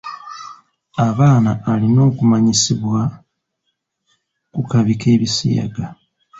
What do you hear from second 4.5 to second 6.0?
ku kabi k'ebisiyaga.